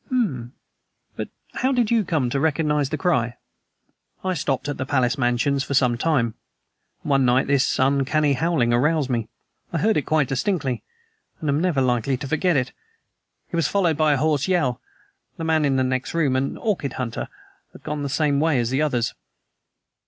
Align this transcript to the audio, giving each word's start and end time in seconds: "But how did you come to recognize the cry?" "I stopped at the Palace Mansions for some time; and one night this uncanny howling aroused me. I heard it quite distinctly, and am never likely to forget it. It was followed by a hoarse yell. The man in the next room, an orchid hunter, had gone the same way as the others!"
"But 1.15 1.29
how 1.53 1.71
did 1.71 1.91
you 1.91 2.03
come 2.03 2.31
to 2.31 2.39
recognize 2.39 2.89
the 2.89 2.97
cry?" 2.97 3.35
"I 4.23 4.33
stopped 4.33 4.67
at 4.67 4.77
the 4.77 4.85
Palace 4.87 5.15
Mansions 5.15 5.63
for 5.63 5.75
some 5.75 5.95
time; 5.95 6.33
and 7.03 7.09
one 7.11 7.23
night 7.23 7.45
this 7.45 7.77
uncanny 7.77 8.33
howling 8.33 8.73
aroused 8.73 9.11
me. 9.11 9.29
I 9.71 9.77
heard 9.77 9.97
it 9.97 10.07
quite 10.07 10.27
distinctly, 10.27 10.81
and 11.39 11.49
am 11.51 11.61
never 11.61 11.81
likely 11.81 12.17
to 12.17 12.27
forget 12.27 12.57
it. 12.57 12.71
It 13.51 13.55
was 13.55 13.67
followed 13.67 13.95
by 13.97 14.13
a 14.13 14.17
hoarse 14.17 14.47
yell. 14.47 14.81
The 15.37 15.43
man 15.43 15.65
in 15.65 15.75
the 15.75 15.83
next 15.83 16.15
room, 16.15 16.35
an 16.35 16.57
orchid 16.57 16.93
hunter, 16.93 17.29
had 17.71 17.83
gone 17.83 18.01
the 18.01 18.09
same 18.09 18.39
way 18.39 18.57
as 18.59 18.71
the 18.71 18.81
others!" 18.81 19.13